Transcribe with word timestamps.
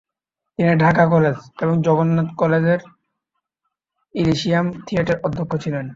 তিনি 0.59 0.71
ঢাকা 0.75 1.03
কলেজ 1.07 1.37
এবং 1.61 1.75
জগন্নাথ 1.81 2.29
কলেজেরইলিশিয়াম 2.37 2.85
থিয়েটার 4.87 5.17
অধ্যক্ষ 5.23 5.51
ছিলেন। 5.63 5.85